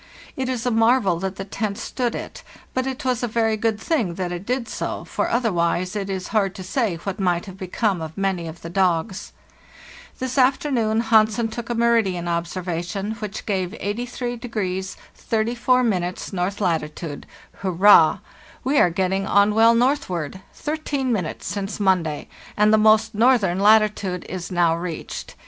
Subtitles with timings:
[0.35, 2.41] It is a marvel that the tent stood it;
[2.73, 5.95] but it was a very good thing that it did do so, for other wise
[5.95, 9.31] it is hard to say what might have become of many of the dogs.
[10.17, 15.83] This afternoon Hansen took a meridian observation, which gave 83° 34'
[16.33, 17.27] north latitude.
[17.57, 18.21] Hurrah!
[18.63, 22.73] THE NEW YEAR, 1895 61 We are getting on well northward— thirteen minutes since Monday—and
[22.73, 25.35] the most northern latitude is now reached.